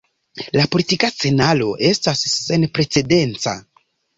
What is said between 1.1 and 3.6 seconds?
scenaro estas senprecedenca.